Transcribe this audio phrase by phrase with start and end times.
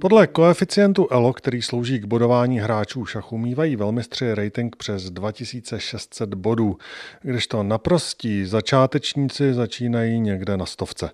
[0.00, 6.78] Podle koeficientu ELO, který slouží k bodování hráčů šachu, mývají velmistři rating přes 2600 bodů,
[7.22, 11.10] kdežto naprostí začátečníci začínají někde na stovce.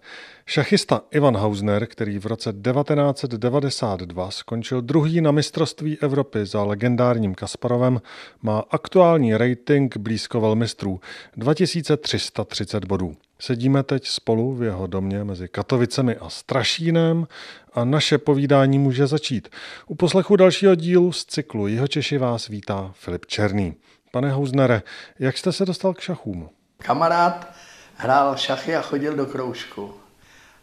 [0.46, 8.01] Šachista Ivan Hausner, který v roce 1992 skončil druhý na mistrovství Evropy za legendárním Kasparovem,
[8.43, 11.01] má aktuální rating blízko velmistrů
[11.37, 13.17] 2330 bodů.
[13.44, 17.26] Sedíme teď spolu v jeho domě mezi Katovicemi a Strašínem
[17.75, 19.48] a naše povídání může začít.
[19.86, 23.75] U poslechu dalšího dílu z cyklu Jihočeši vás vítá Filip Černý.
[24.12, 24.82] Pane Houznere,
[25.18, 26.48] jak jste se dostal k šachům?
[26.79, 27.53] Kamarád
[27.96, 29.95] hrál šachy a chodil do kroužku.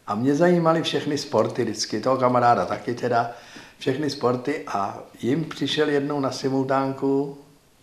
[0.06, 3.30] A mě zajímaly všechny sporty vždycky, toho kamaráda taky teda,
[3.78, 7.38] všechny sporty a jim přišel jednou na simultánku,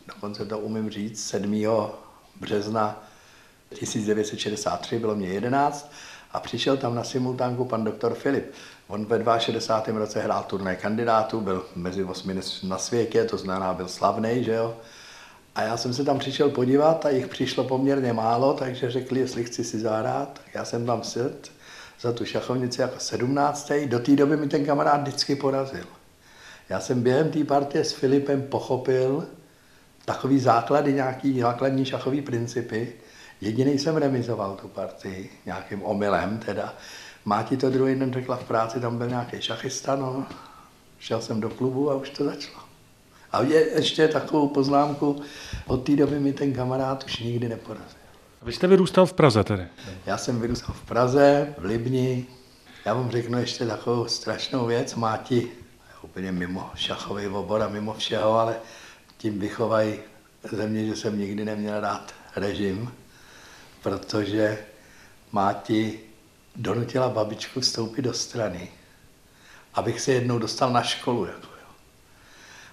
[0.08, 1.64] dokonce to umím říct, 7.
[2.40, 3.09] března
[3.76, 5.92] 1963, bylo mě 11,
[6.32, 8.52] a přišel tam na simultánku pan doktor Filip.
[8.88, 10.00] On ve 62.
[10.00, 14.78] roce hrál turnaj kandidátů, byl mezi osmi na světě, to znamená byl slavný, že jo.
[15.56, 19.44] A já jsem se tam přišel podívat a jich přišlo poměrně málo, takže řekli, jestli
[19.44, 20.42] chci si zahrát.
[20.54, 21.38] Já jsem tam sedl
[22.02, 23.72] za tu šachovnici jako 17.
[23.86, 25.86] Do té doby mi ten kamarád vždycky porazil.
[26.70, 29.28] Já jsem během té partie s Filipem pochopil
[30.06, 32.94] takový základy, nějaký základní šachový principy.
[33.42, 36.74] Jediný jsem remizoval tu partii, nějakým omylem teda.
[37.26, 40.26] Máti to druhý den řekla v práci, tam byl nějaký šachista, no.
[41.00, 42.60] Šel jsem do klubu a už to začalo.
[43.32, 45.22] A je ještě takovou poznámku,
[45.68, 48.00] od té doby mi ten kamarád už nikdy neporazil.
[48.42, 49.68] Vy jste vyrůstal v Praze tedy?
[50.06, 52.26] Já jsem vyrůstal v Praze, v Libni.
[52.86, 54.96] Já vám řeknu ještě takovou strašnou věc.
[54.96, 55.52] Máti
[56.02, 58.56] úplně mimo šachový obor a mimo všeho, ale
[59.18, 59.94] tím vychovají
[60.52, 62.92] země, že jsem nikdy neměl rád režim,
[63.82, 64.58] protože
[65.32, 66.00] Máti
[66.56, 68.72] donutila babičku vstoupit do strany,
[69.74, 71.26] abych se jednou dostal na školu.
[71.26, 71.74] Jako jo.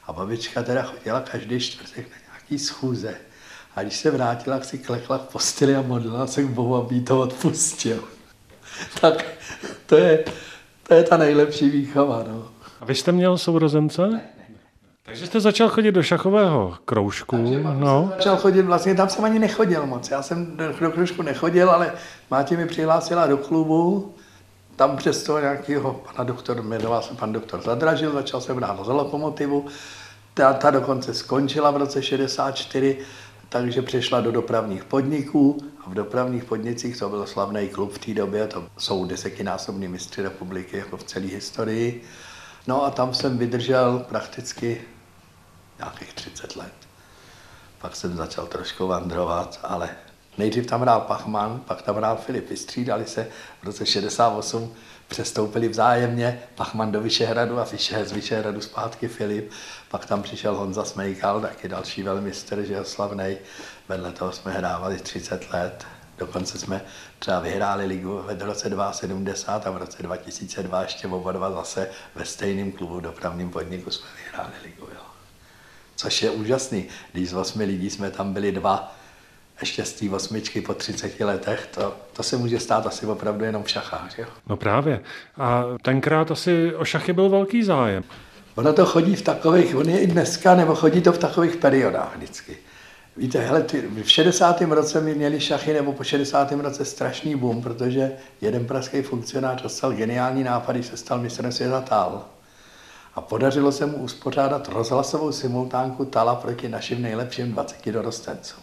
[0.06, 3.15] A babička teda chodila každý čtvrtek na nějaký schůze.
[3.75, 7.21] A když se vrátila, si klekla v posteli a modlila se k Bohu, aby to
[7.21, 8.05] odpustil.
[9.00, 9.25] tak
[9.87, 10.25] to je,
[10.83, 12.25] to je ta nejlepší výchova.
[12.28, 12.49] No.
[12.81, 14.21] A vy jste měl sourozence?
[15.06, 17.37] Takže jste začal chodit do šachového kroužku.
[17.78, 18.12] no.
[18.17, 20.11] začal chodit, vlastně tam jsem ani nechodil moc.
[20.11, 21.93] Já jsem do, do kroužku nechodil, ale
[22.31, 24.15] Máte mi přihlásila do klubu,
[24.77, 28.93] tam přes toho nějakého pana doktor, jmenoval se pan doktor Zadražil, začal jsem hrát za
[28.93, 29.66] lokomotivu.
[30.34, 32.99] Ta, ta dokonce skončila v roce 64
[33.49, 38.15] takže přešla do dopravních podniků a v dopravních podnicích to byl slavný klub v té
[38.15, 42.03] době, to jsou desetinásobní mistři republiky jako v celé historii.
[42.66, 44.81] No a tam jsem vydržel prakticky
[45.79, 46.73] nějakých 30 let.
[47.79, 49.91] Pak jsem začal trošku vandrovat, ale
[50.39, 53.29] nejdřív tam hrál Pachman, pak tam hrál Filip, vystřídali se
[53.63, 54.75] v roce 68
[55.09, 59.51] přestoupili vzájemně, Pachman do Vyšehradu a Fischer z Vyšehradu zpátky Filip.
[59.91, 63.39] Pak tam přišel Honza Smejkal, taky další velmistr, že slavnej.
[63.89, 65.87] Vedle toho jsme hrávali 30 let.
[66.19, 66.81] Dokonce jsme
[67.19, 72.25] třeba vyhráli ligu v roce 2070 a v roce 2002 ještě oba dva zase ve
[72.25, 74.89] stejném klubu dopravním podniku jsme vyhráli ligu.
[74.95, 75.16] Jo.
[75.97, 76.84] Což je úžasný.
[77.12, 78.97] Když z osmi lidí jsme tam byli dva,
[79.61, 83.62] ještě z té osmičky po 30 letech, to, to se může stát asi opravdu jenom
[83.62, 84.19] v šachách.
[84.19, 84.27] Jo?
[84.47, 85.01] No právě.
[85.37, 88.05] A tenkrát asi o šachy byl velký zájem.
[88.55, 92.17] Ono to chodí v takových, on je i dneska, nebo chodí to v takových periodách
[92.17, 92.57] vždycky.
[93.17, 94.61] Víte, hele, ty, v 60.
[94.61, 96.53] roce mi měli šachy, nebo po 60.
[96.53, 101.81] roce strašný boom, protože jeden pražský funkcionář dostal geniální nápad, když se stal mistrem světa
[101.81, 102.25] Tal.
[103.16, 108.62] A podařilo se mu uspořádat rozhlasovou simultánku Tala proti našim nejlepším 20 dorostencům.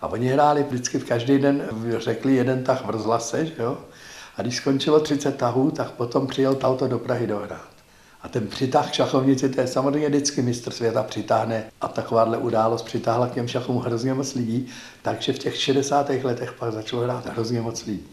[0.00, 1.62] A oni hráli vždycky v každý den,
[1.98, 3.78] řekli jeden tah v rozhlase, že jo?
[4.36, 7.68] A když skončilo 30 tahů, tak potom přijel auto do Prahy dohrát.
[8.22, 12.82] A ten přitah k šachovnici, to je samozřejmě vždycky mistr světa přitáhne a takováhle událost
[12.82, 14.68] přitáhla k těm šachům hrozně moc lidí,
[15.02, 16.10] takže v těch 60.
[16.10, 18.06] letech pak začalo hrát hrozně moc lidí.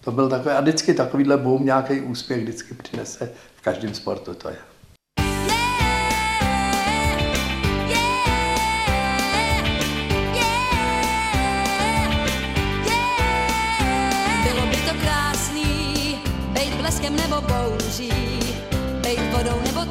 [0.00, 4.48] To byl takový, a vždycky takovýhle boom, nějaký úspěch vždycky přinese v každém sportu, to
[4.48, 4.56] je.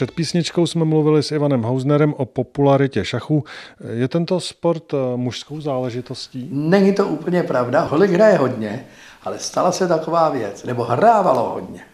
[0.00, 3.44] Před písničkou jsme mluvili s Ivanem Hausnerem o popularitě šachu.
[3.92, 6.48] Je tento sport eh, mužskou záležitostí?
[6.52, 8.86] Není to úplně pravda, holek hraje hodně,
[9.22, 11.84] ale stala se taková věc, nebo hrávalo hodně.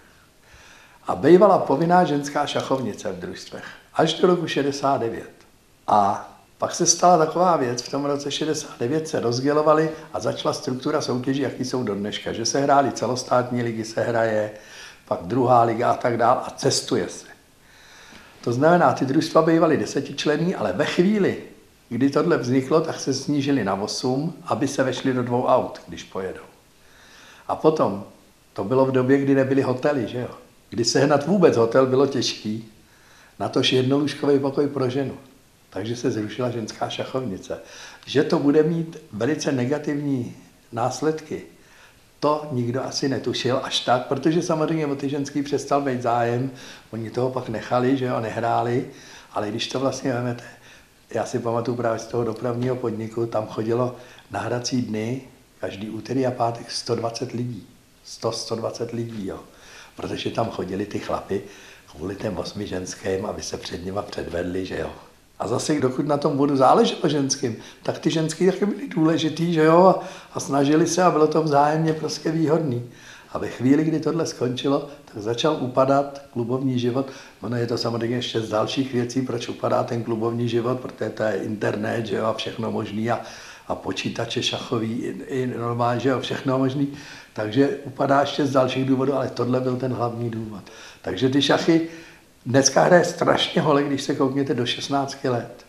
[1.06, 3.64] A bývala povinná ženská šachovnice v družstvech
[3.94, 5.30] až do roku 69.
[5.86, 11.00] A pak se stala taková věc, v tom roce 69 se rozdělovali a začala struktura
[11.00, 14.50] soutěží, jaký jsou do dneška, že se hrály celostátní ligy, se hraje,
[15.08, 17.35] pak druhá liga a tak dál a cestuje se.
[18.46, 21.42] To znamená, ty družstva bývaly desetičlený, ale ve chvíli,
[21.88, 26.04] kdy tohle vzniklo, tak se snížili na 8, aby se vešli do dvou aut, když
[26.04, 26.46] pojedou.
[27.48, 28.04] A potom,
[28.52, 30.30] to bylo v době, kdy nebyly hotely, že jo?
[30.70, 32.72] Kdy sehnat vůbec hotel bylo těžký,
[33.38, 35.14] natož jednolůžkový pokoj pro ženu.
[35.70, 37.60] Takže se zrušila ženská šachovnice.
[38.06, 40.36] Že to bude mít velice negativní
[40.72, 41.42] následky,
[42.20, 46.50] to nikdo asi netušil až tak, protože samozřejmě o ty ženský přestal být zájem,
[46.90, 48.86] oni toho pak nechali, že jo, nehráli,
[49.32, 50.44] ale když to vlastně vezmete,
[51.10, 53.96] já si pamatuju právě z toho dopravního podniku, tam chodilo
[54.30, 55.22] na hrací dny,
[55.60, 57.66] každý úterý a pátek 120 lidí.
[58.06, 59.40] 100-120 lidí, jo.
[59.96, 61.42] Protože tam chodili ty chlapy
[61.90, 64.90] kvůli těm osmi ženským, aby se před nima předvedli, že jo.
[65.38, 69.64] A zase, dokud na tom budu záleželo ženským, tak ty ženský taky byly důležitý, že
[69.64, 69.94] jo,
[70.34, 72.82] a, snažili se a bylo to vzájemně prostě výhodný.
[73.32, 77.10] A ve chvíli, kdy tohle skončilo, tak začal upadat klubovní život.
[77.40, 81.22] Ono je to samozřejmě ještě z dalších věcí, proč upadá ten klubovní život, protože to
[81.22, 83.20] je internet, že jo, a všechno možný a,
[83.68, 86.88] a počítače šachový, i, i normálně, že jo, všechno možný.
[87.32, 90.62] Takže upadá ještě z dalších důvodů, ale tohle byl ten hlavní důvod.
[91.02, 91.88] Takže ty šachy,
[92.46, 95.66] dneska hraje strašně hole, když se koukněte do 16 let.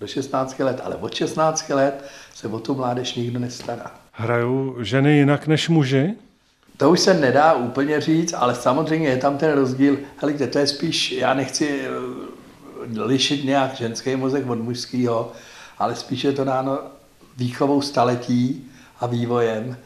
[0.00, 2.04] Do 16 let, ale od 16 let
[2.34, 3.90] se o tu mládež nikdo nestará.
[4.12, 6.14] Hrajou ženy jinak než muži?
[6.76, 9.98] To už se nedá úplně říct, ale samozřejmě je tam ten rozdíl.
[10.16, 15.32] Hele, to je spíš, já nechci eh, lišit nějak ženský mozek od mužského,
[15.78, 16.78] ale spíš je to dáno
[17.36, 19.76] výchovou staletí a vývojem.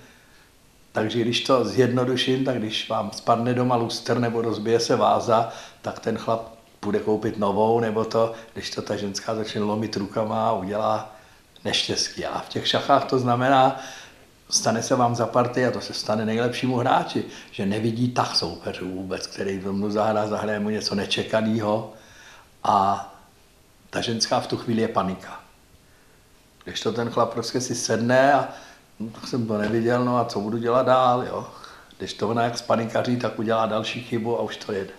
[0.97, 6.01] Takže když to zjednoduším, tak když vám spadne doma lustr nebo rozbije se váza, tak
[6.01, 6.49] ten chlap
[6.83, 11.17] bude koupit novou, nebo to, když to ta ženská začne lomit rukama a udělá
[11.65, 12.25] neštěstí.
[12.27, 13.81] A v těch šachách to znamená,
[14.51, 18.91] stane se vám za party a to se stane nejlepšímu hráči, že nevidí tah soupeřů
[18.91, 21.93] vůbec, který mu zahrá, zahraje mu něco nečekaného
[22.65, 23.09] a
[23.91, 25.41] ta ženská v tu chvíli je panika.
[26.65, 28.49] Když to ten chlap prostě si sedne a
[29.01, 31.47] no, tak jsem to neviděl, no a co budu dělat dál, jo.
[31.99, 34.91] Když to ona jak spanikaří, tak udělá další chybu a už to jede.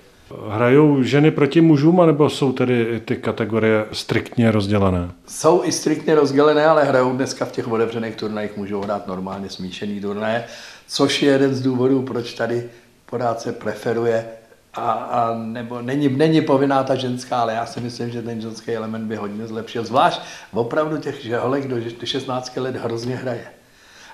[0.50, 5.12] Hrajou ženy proti mužům, anebo jsou tedy ty kategorie striktně rozdělené?
[5.27, 10.01] Jsou i striktně rozdělené, ale hrajou dneska v těch otevřených turnajích, můžou hrát normálně smíšený
[10.01, 10.44] turnaje,
[10.88, 12.70] což je jeden z důvodů, proč tady
[13.06, 14.25] pořád se preferuje
[14.74, 18.72] a, a nebo není, není povinná ta ženská, ale já si myslím, že ten ženský
[18.72, 19.86] element by hodně zlepšil.
[19.86, 20.22] Zvlášť
[20.54, 21.75] opravdu těch žeholek do
[22.06, 23.48] 16 let hrozně hraje.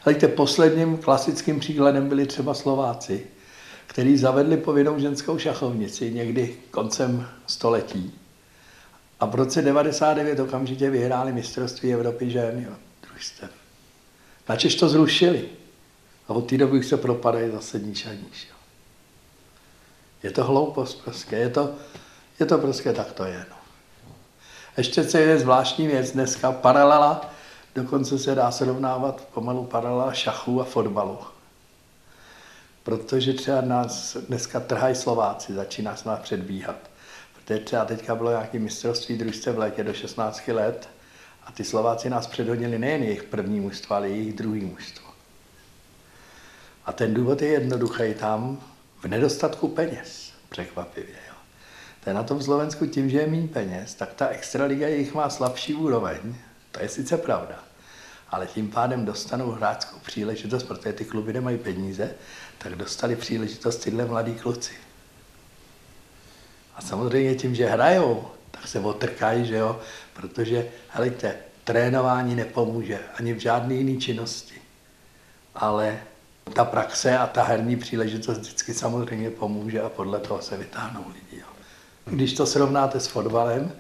[0.04, 3.28] Hleďte, posledním klasickým příkladem byli třeba Slováci,
[3.88, 8.20] který zavedli povinnou ženskou šachovnici někdy koncem století.
[9.20, 12.74] A v roce 99 okamžitě vyhráli mistrovství Evropy žen, jo,
[13.08, 13.50] družstev.
[14.50, 15.46] Načež to zrušili.
[16.28, 18.48] A od té doby se propadají zase níž a níž.
[18.50, 18.56] Jo.
[20.24, 21.76] Je to hloupost prostě, je to,
[22.40, 23.46] je to prostě tak to je.
[23.50, 23.56] No.
[24.78, 27.33] Ještě co je zvláštní věc dneska, paralela,
[27.76, 31.18] dokonce se dá srovnávat pomalu paralela šachu a fotbalu.
[32.84, 36.76] Protože třeba nás dneska trhají Slováci, začíná se nás předbíhat.
[37.36, 40.90] Protože třeba teďka bylo nějaké mistrovství družstev v létě do 16 let
[41.44, 45.06] a ty Slováci nás předhodili nejen jejich první mužstvo, ale i jejich druhý mužstvo.
[46.86, 48.60] A ten důvod je jednoduchý tam
[49.00, 51.16] v nedostatku peněz, překvapivě.
[51.28, 51.34] Jo.
[52.04, 55.30] To je na tom Slovensku tím, že je méně peněz, tak ta extraliga jejich má
[55.30, 56.36] slabší úroveň,
[56.74, 57.56] to je sice pravda,
[58.30, 62.14] ale tím pádem dostanou hráčskou příležitost, protože ty kluby nemají peníze,
[62.58, 64.74] tak dostali příležitost tyhle mladí kluci.
[66.76, 69.80] A samozřejmě tím, že hrajou, tak se otrkají, že jo,
[70.14, 74.56] protože, helejte, trénování nepomůže ani v žádné jiné činnosti.
[75.56, 76.00] Ale
[76.54, 81.42] ta praxe a ta herní příležitost vždycky samozřejmě pomůže a podle toho se vytáhnou lidi.
[81.42, 81.48] Jo.
[82.06, 83.72] Když to srovnáte s fotbalem,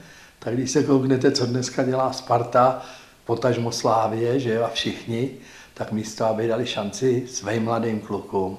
[0.43, 2.81] tak když se kouknete, co dneska dělá Sparta,
[3.25, 5.29] potažmo Slávě, že jo, a všichni,
[5.73, 8.57] tak místo, aby dali šanci svým mladým klukům,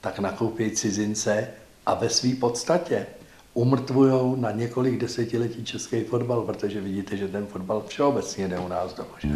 [0.00, 1.48] tak nakoupí cizince
[1.86, 3.06] a ve své podstatě
[3.54, 8.94] umrtvujou na několik desetiletí český fotbal, protože vidíte, že ten fotbal všeobecně jde u nás.
[9.18, 9.28] Že?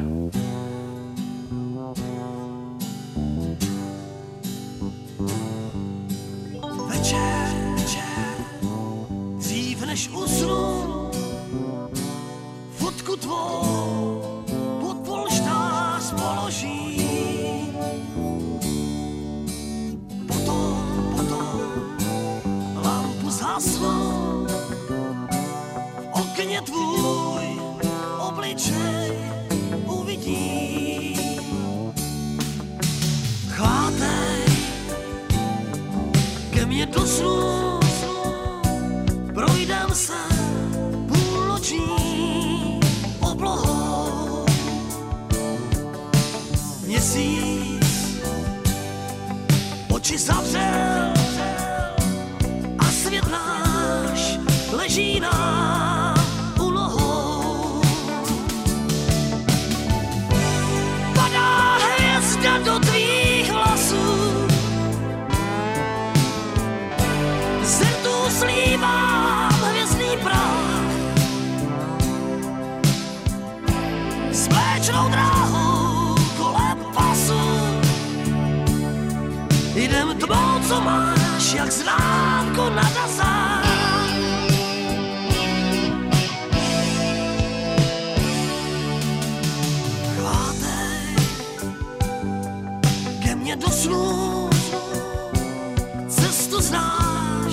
[23.78, 24.25] そ。
[80.76, 83.64] Co máš, jak známko na dazách
[90.16, 91.16] Chvátej
[93.22, 94.50] ke mně do snů
[96.08, 97.52] cestu znáš,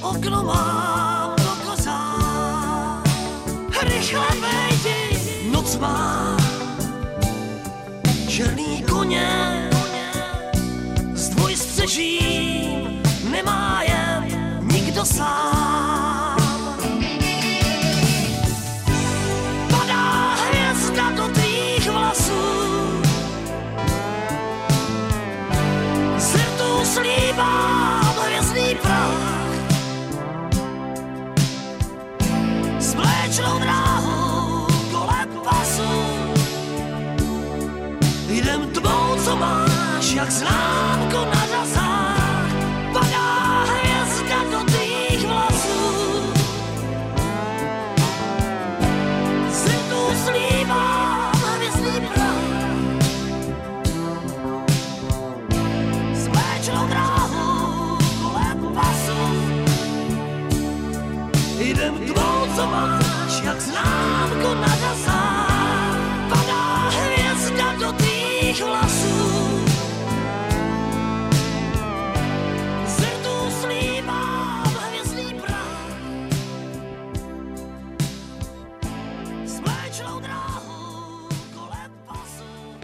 [0.00, 2.14] okno mám do kozá.
[3.82, 6.36] Rychle vejdi, noc má
[8.28, 9.70] černý koně,
[11.14, 12.41] s dvojstřežím nemá jen
[15.02, 15.61] nikdo sám.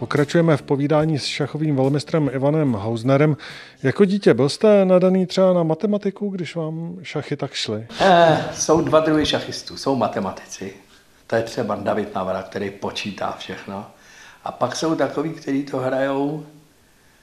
[0.09, 3.37] Pokračujeme v povídání s šachovým velmistrem Ivanem Hausnerem.
[3.83, 7.87] Jako dítě byl jste nadaný třeba na matematiku, když vám šachy tak šly?
[7.99, 9.77] Eh, jsou dva druhy šachistů.
[9.77, 10.73] Jsou matematici.
[11.27, 13.85] To je třeba David Navara, který počítá všechno.
[14.43, 16.45] A pak jsou takový, kteří to hrajou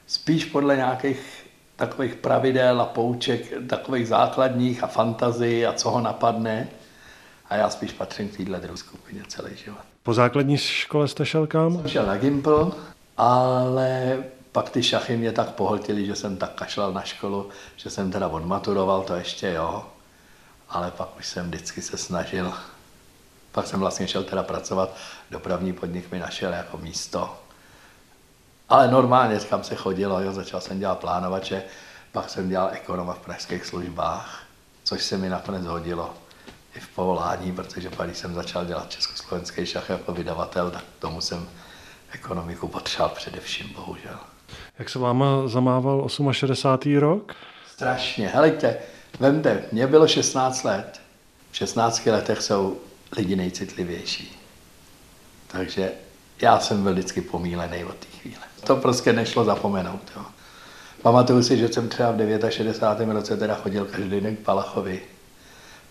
[0.07, 6.67] spíš podle nějakých takových pravidel a pouček, takových základních a fantazii a co ho napadne.
[7.49, 9.79] A já spíš patřím k téhle druhé skupině celý život.
[10.03, 11.87] Po základní škole jste šel kam?
[11.87, 12.71] Šel na Gimpl,
[13.17, 14.17] ale
[14.57, 18.27] Pak ty šachy mě tak pohltily, že jsem tak kašlal na školu, že jsem teda
[18.27, 19.85] odmaturoval, to ještě jo,
[20.69, 22.53] ale pak už jsem vždycky se snažil.
[23.51, 24.95] Pak jsem vlastně šel teda pracovat,
[25.31, 27.39] dopravní podnik mi našel jako místo.
[28.69, 31.63] Ale normálně, kam se chodilo, jo, začal jsem dělat plánovače,
[32.11, 34.43] pak jsem dělal ekonoma v pražských službách,
[34.83, 36.13] což se mi nakonec hodilo
[36.77, 41.21] i v povolání, protože pak, když jsem začal dělat československý šach jako vydavatel, tak tomu
[41.21, 41.47] jsem
[42.11, 44.19] ekonomiku potřeboval především, bohužel.
[44.79, 46.97] Jak se váma zamával 68.
[46.97, 47.35] rok?
[47.71, 48.27] Strašně.
[48.27, 48.77] Helejte,
[49.19, 51.01] vemte, mě bylo 16 let.
[51.51, 52.77] V 16 letech jsou
[53.17, 54.37] lidi nejcitlivější.
[55.47, 55.91] Takže
[56.41, 58.41] já jsem byl vždycky pomílený od té chvíle.
[58.63, 60.11] To prostě nešlo zapomenout.
[60.15, 60.25] Jo.
[61.01, 63.13] Pamatuju si, že jsem třeba v 69.
[63.13, 65.01] roce teda chodil každý den k Palachovi,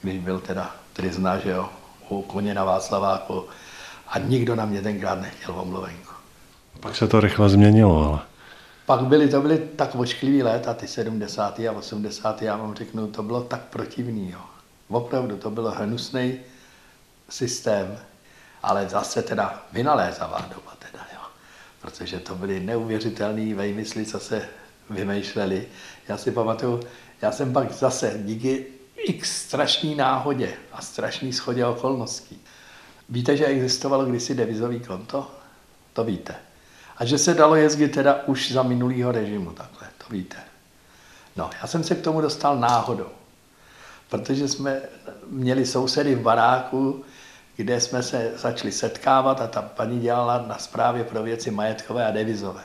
[0.07, 1.69] když byl teda trizna, že jo,
[2.09, 3.45] u koně na Václaváku
[4.09, 6.13] a nikdo na mě tenkrát nechtěl omluvenku.
[6.81, 8.21] Pak se to rychle změnilo, ale...
[8.87, 11.59] Pak byly, to byly tak ošklivý let a ty 70.
[11.61, 12.43] a 80.
[12.43, 14.31] já vám řeknu, to bylo tak protivný.
[14.31, 14.41] Jo.
[14.89, 16.39] Opravdu to bylo hnusný
[17.29, 17.99] systém,
[18.63, 21.21] ale zase teda vynalézavá doba teda, jo.
[21.81, 24.49] Protože to byly neuvěřitelné vejmysly, co se
[24.91, 25.67] vymýšleli.
[26.09, 26.81] Já si pamatuju,
[27.23, 28.76] já jsem pak zase díky
[29.09, 32.43] x strašný náhodě a strašný schodě okolností.
[33.09, 35.31] Víte, že existovalo kdysi devizový konto?
[35.93, 36.35] To víte.
[36.97, 40.37] A že se dalo jezdit teda už za minulýho režimu, takhle, to víte.
[41.37, 43.09] No, já jsem se k tomu dostal náhodou,
[44.09, 44.83] protože jsme
[45.27, 47.05] měli sousedy v baráku,
[47.57, 52.11] kde jsme se začali setkávat a ta paní dělala na správě pro věci majetkové a
[52.11, 52.65] devizové.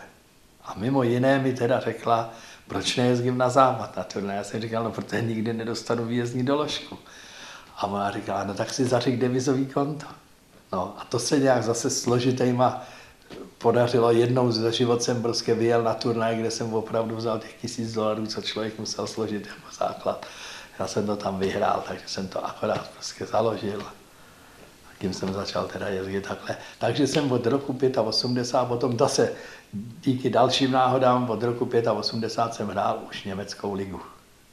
[0.63, 2.34] A mimo jiné mi teda řekla,
[2.71, 4.36] proč nejezdím na západ na turné.
[4.36, 6.97] Já jsem říkal, no protože nikdy nedostanu výjezdní doložku.
[7.77, 10.05] A ona říkala, no tak si zařik devizový konto.
[10.71, 12.84] No a to se nějak zase složitýma
[13.57, 14.12] podařilo.
[14.12, 18.27] Jednou za život jsem prostě vyjel na turnaj, kde jsem opravdu vzal těch tisíc dolarů,
[18.27, 20.25] co člověk musel složit jako základ.
[20.79, 23.84] Já jsem to tam vyhrál, takže jsem to akorát prostě založil.
[25.02, 26.58] Tím jsem začal teda jezdit takhle.
[26.80, 29.32] Takže jsem od roku 85, potom zase
[30.02, 34.00] díky dalším náhodám od roku 85 jsem hrál už německou ligu.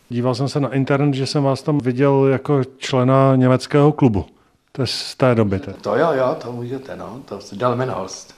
[0.09, 4.27] Díval jsem se na internet, že jsem vás tam viděl jako člena německého klubu.
[4.73, 5.61] To je z té doby.
[5.61, 5.77] Teď.
[5.83, 7.21] To jo, jo, to můžete, no.
[7.25, 8.35] To je Delmenhorst.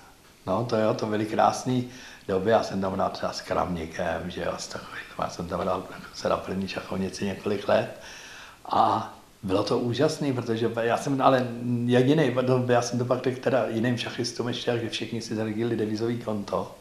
[0.47, 1.83] No, to jo, to byly krásné
[2.29, 2.51] doby.
[2.51, 5.05] Já jsem tam hrál třeba s Kramníkem, že jo, s takovým.
[5.19, 5.83] Já jsem tam hrál
[6.15, 8.01] se na první šachovnici několik let.
[8.65, 11.49] A bylo to úžasné, protože já jsem ale
[11.85, 12.37] jediný,
[12.69, 16.75] já jsem to pak řekl teda jiným šachistům ještě, že všichni si zaregili devizový konto.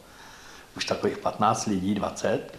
[0.76, 2.54] Už takových 15 lidí, 20.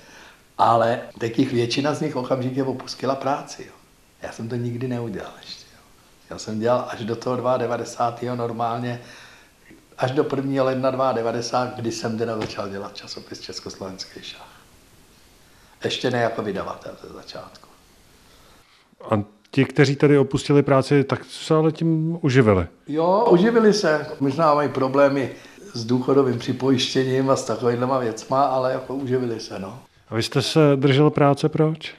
[0.58, 3.66] Ale takých většina z nich okamžitě opustila práci.
[3.68, 3.74] Jo.
[4.22, 5.66] Já jsem to nikdy neudělal ještě.
[5.76, 5.82] Jo.
[6.30, 8.36] Já jsem dělal až do toho 92.
[8.36, 9.02] normálně,
[9.98, 10.64] až do 1.
[10.64, 14.62] ledna 92, kdy jsem teda začal dělat časopis Československý šach.
[15.84, 17.70] Ještě ne jako vydavatel ze začátku.
[19.10, 22.68] A ti, kteří tady opustili práci, tak se ale tím uživili.
[22.88, 24.08] Jo, uživili se.
[24.20, 25.32] Možná mají problémy
[25.74, 29.80] s důchodovým připojištěním a s takovýhlema věcma, ale jako uživili se, no.
[30.10, 31.94] A vy jste se držel práce proč?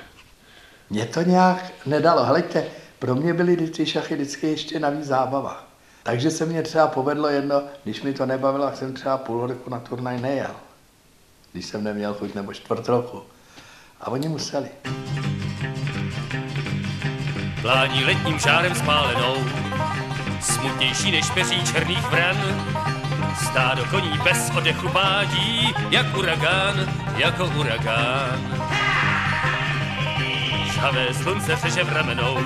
[0.91, 2.25] Mě to nějak nedalo.
[2.25, 2.65] Hleďte,
[2.99, 5.65] pro mě byly ty šachy vždycky ještě navíc zábava.
[6.03, 9.71] Takže se mě třeba povedlo jedno, když mi to nebavilo, tak jsem třeba půl roku
[9.71, 10.51] na turnaj nejel.
[11.53, 13.23] Když jsem neměl chuť nebo čtvrt roku.
[14.01, 14.69] A oni museli.
[17.63, 19.37] Plání letním žárem spálenou,
[20.41, 22.37] smutnější než peří černých vran.
[23.45, 26.75] Stádo koní bez odechu pádí, jak uragán,
[27.17, 28.63] jako uragán.
[30.73, 32.39] Žhavé slunce řeže v ramenou,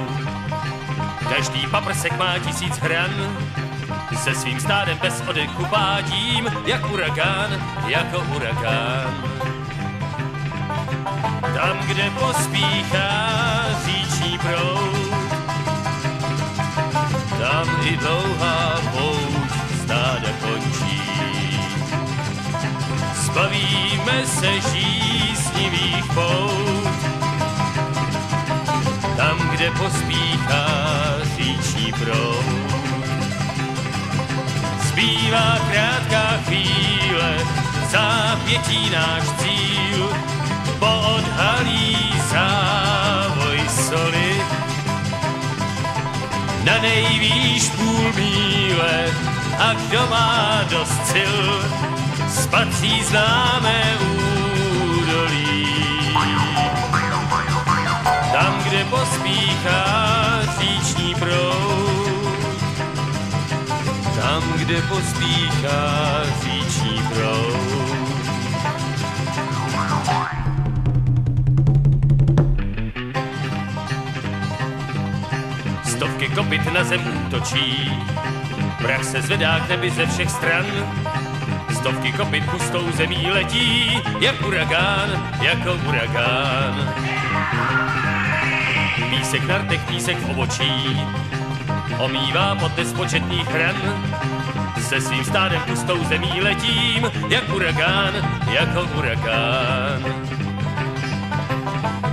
[1.35, 3.37] každý paprsek má tisíc hran.
[4.17, 9.25] Se svým stádem bez odechu pádím, jak uragán, jako uragán.
[11.55, 13.37] Tam, kde pospíchá
[13.85, 14.96] říční proud,
[17.47, 19.51] tam i dlouhá pouť
[19.83, 20.99] stáda končí.
[23.23, 26.97] Zbavíme se žíznivých pout,
[29.17, 30.67] tam, kde pospíchá
[31.37, 32.47] říční proud.
[34.91, 37.31] Zbývá krátká chvíle,
[37.91, 40.03] zápětí náš cíl,
[40.79, 41.99] poodhalí
[42.31, 44.26] závoj soli.
[46.67, 49.07] Na nejvýš půl míle
[49.59, 51.37] a kdo má dost sil,
[52.29, 55.69] spatří známé údolí.
[58.33, 59.85] Tam, kde pospíchá
[60.59, 62.37] říční proud,
[64.21, 67.97] tam, kde pospíchá říční proud.
[75.97, 77.93] Stovky kopit na zem útočí,
[78.79, 80.67] prach se zvedá k nebi ze všech stran.
[81.73, 86.95] Stovky kopit pustou zemí letí, jak uragán, jako uragán.
[89.11, 91.01] Písek na rtech, písek v obočí,
[91.99, 93.77] omývá pod nespočetných hran.
[94.81, 98.13] Se svým stádem pustou zemí letím, jak uragán,
[98.53, 100.05] jako uragán.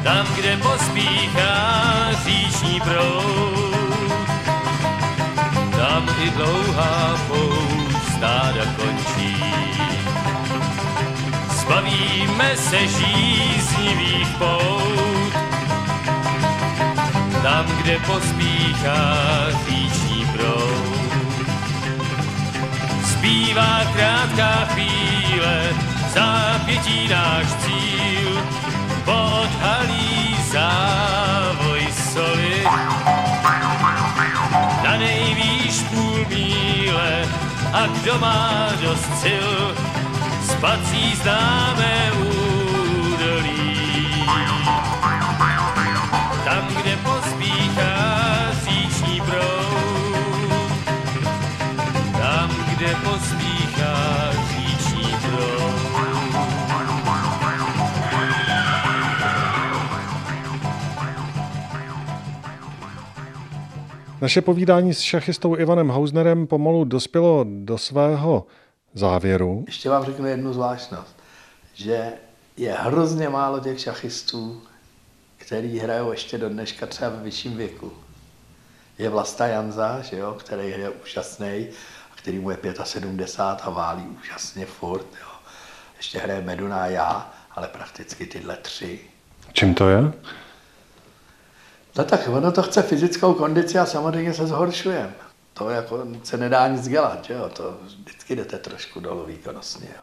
[0.03, 1.83] Tam, kde pospíchá
[2.25, 3.52] říční proud,
[5.83, 9.35] tam i dlouhá pouť stáda končí.
[11.59, 15.33] Zbavíme se žíznivých pout,
[17.43, 19.03] tam, kde pospíchá
[19.67, 21.47] říční proud.
[23.03, 25.57] Zbývá krátká chvíle,
[26.15, 28.31] zápětí náš cíl,
[29.05, 32.63] podhalí závoj soli.
[37.73, 39.49] A kdo má dost sil,
[40.45, 42.42] spací známé údolí.
[64.23, 68.45] Naše povídání s šachistou Ivanem Hausnerem pomalu dospělo do svého
[68.93, 69.63] závěru.
[69.67, 71.15] Ještě vám řeknu jednu zvláštnost,
[71.73, 72.13] že
[72.57, 74.61] je hrozně málo těch šachistů,
[75.37, 77.93] který hrajou ještě do dneška třeba ve vyšším věku.
[78.97, 81.67] Je Vlasta Janza, že jo, který je úžasný,
[82.11, 85.07] a který mu je 75 a válí úžasně furt.
[85.21, 85.27] Jo.
[85.97, 88.99] Ještě hraje Meduna a já, ale prakticky tyhle tři.
[89.53, 90.13] Čím to je?
[91.97, 95.13] No tak ono to chce fyzickou kondici a samozřejmě se zhoršujeme.
[95.53, 97.49] To jako se nedá nic dělat, že jo?
[97.53, 99.87] to vždycky jdete trošku dolů výkonnostně.
[99.95, 100.01] Jo.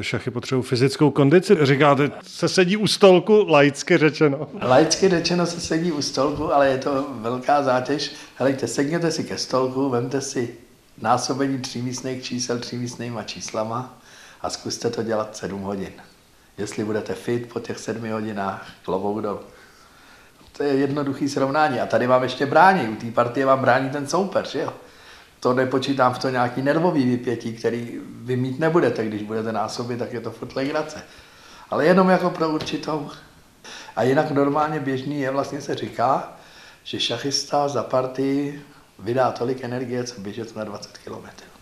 [0.00, 1.56] Šachy potřebují fyzickou kondici.
[1.62, 4.48] Říkáte, se sedí u stolku, laicky řečeno.
[4.62, 8.12] Laicky řečeno se sedí u stolku, ale je to velká zátěž.
[8.36, 10.54] Helejte, sedněte si ke stolku, vemte si
[10.98, 13.98] násobení třímístných čísel třímístnýma číslama
[14.40, 15.92] a zkuste to dělat 7 hodin.
[16.58, 19.40] Jestli budete fit po těch sedmi hodinách, klobouk dolů.
[20.56, 21.80] To je jednoduchý srovnání.
[21.80, 22.88] A tady vám ještě brání.
[22.88, 24.72] U té partie vám brání ten soupeř, jo?
[25.40, 30.12] To nepočítám v to nějaký nervový vypětí, který vy mít nebudete, když budete násobit, tak
[30.12, 31.02] je to furt legrace.
[31.70, 33.10] Ale jenom jako pro určitou.
[33.96, 36.32] A jinak normálně běžný je, vlastně se říká,
[36.84, 38.62] že šachista za partii
[38.98, 41.53] vydá tolik energie, co běžet na 20 kilometrů.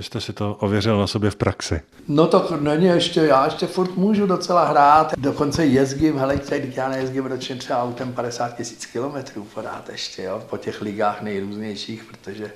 [0.00, 1.80] Vy jste si to ověřil na sobě v praxi.
[2.08, 6.88] No to není ještě, já ještě furt můžu docela hrát, dokonce jezdím, hele, teď já
[6.88, 12.52] nejezdím ročně třeba autem 50 tisíc kilometrů pořád ještě, jo, po těch ligách nejrůznějších, protože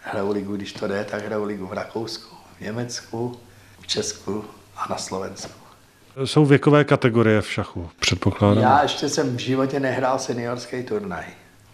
[0.00, 3.40] hraju ligu, když to jde, tak hraju ligu v Rakousku, v Německu,
[3.80, 4.44] v Česku
[4.76, 5.60] a na Slovensku.
[6.24, 8.62] Jsou věkové kategorie v šachu, předpokládám.
[8.62, 11.24] Já ještě jsem v životě nehrál seniorský turnaj.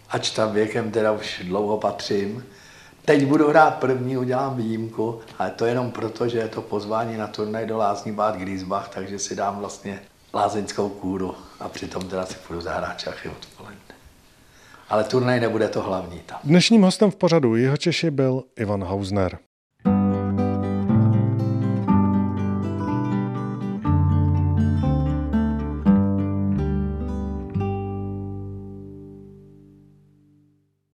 [0.09, 2.43] Ač tam věkem teda už dlouho patřím.
[3.09, 7.27] Teď budu hrát první, udělám výjimku, ale to jenom proto, že je to pozvání na
[7.27, 9.99] turnaj do Lázní Bad Griesbach, takže si dám vlastně
[10.33, 13.95] lázeňskou kůru a přitom teda si půjdu zahrát šachy odpoledne.
[14.89, 16.39] Ale turnaj nebude to hlavní tam.
[16.43, 19.37] Dnešním hostem v pořadu Jihočeši byl Ivan Hausner.